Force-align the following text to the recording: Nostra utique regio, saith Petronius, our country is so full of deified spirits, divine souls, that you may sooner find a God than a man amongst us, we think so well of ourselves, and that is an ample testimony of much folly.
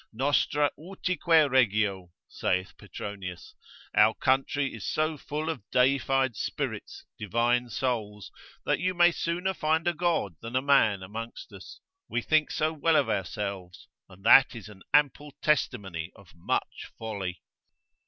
Nostra 0.11 0.71
utique 0.79 1.47
regio, 1.51 2.09
saith 2.27 2.75
Petronius, 2.79 3.53
our 3.95 4.15
country 4.15 4.73
is 4.73 4.83
so 4.83 5.15
full 5.15 5.47
of 5.47 5.61
deified 5.69 6.35
spirits, 6.35 7.05
divine 7.19 7.69
souls, 7.69 8.31
that 8.65 8.79
you 8.79 8.95
may 8.95 9.11
sooner 9.11 9.53
find 9.53 9.87
a 9.87 9.93
God 9.93 10.33
than 10.41 10.55
a 10.55 10.59
man 10.63 11.03
amongst 11.03 11.53
us, 11.53 11.79
we 12.09 12.19
think 12.23 12.49
so 12.49 12.73
well 12.73 12.95
of 12.95 13.09
ourselves, 13.09 13.87
and 14.09 14.23
that 14.23 14.55
is 14.55 14.69
an 14.69 14.81
ample 14.91 15.33
testimony 15.39 16.11
of 16.15 16.33
much 16.33 16.89
folly. 16.97 17.43